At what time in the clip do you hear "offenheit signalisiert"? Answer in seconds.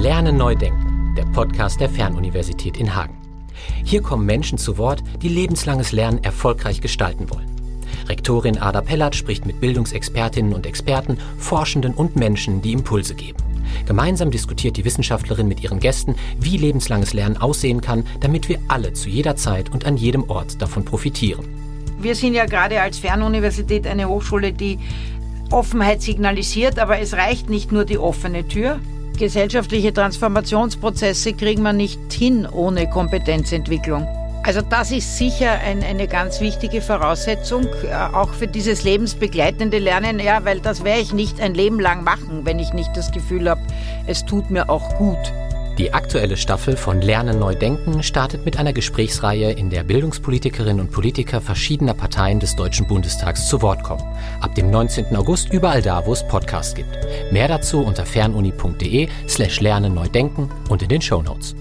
25.50-26.78